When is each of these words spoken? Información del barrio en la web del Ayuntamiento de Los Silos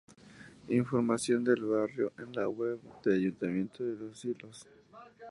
Información 0.79 1.43
del 1.43 1.63
barrio 1.63 2.11
en 2.17 2.31
la 2.33 2.49
web 2.49 2.79
del 3.03 3.19
Ayuntamiento 3.19 3.83
de 3.83 3.97
Los 4.07 4.19
Silos 4.19 4.65